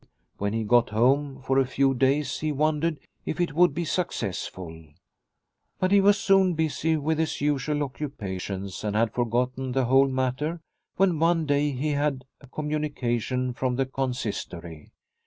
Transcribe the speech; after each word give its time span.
When 0.39 0.51
he 0.53 0.63
got 0.63 0.89
home, 0.89 1.43
for 1.43 1.59
a 1.59 1.65
few 1.67 1.93
days 1.93 2.39
he 2.39 2.51
wondered 2.51 2.97
if 3.23 3.39
it 3.39 3.53
would 3.53 3.75
be 3.75 3.85
successful. 3.85 4.83
But 5.79 5.91
he 5.91 6.01
was 6.01 6.19
soon 6.19 6.55
busy 6.55 6.97
with 6.97 7.19
his 7.19 7.39
usual 7.39 7.87
occupa 7.87 8.41
tions 8.41 8.83
and 8.83 8.95
had 8.95 9.13
forgotten 9.13 9.73
the 9.73 9.85
whole 9.85 10.07
matter, 10.07 10.59
when 10.95 11.19
one 11.19 11.45
day 11.45 11.69
he 11.69 11.89
had 11.89 12.25
a 12.39 12.47
communication 12.47 13.53
from 13.53 13.75
the 13.75 13.85
Consistory. 13.85 14.89